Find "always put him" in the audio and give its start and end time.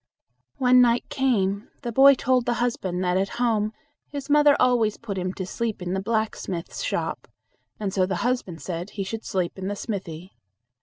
4.59-5.31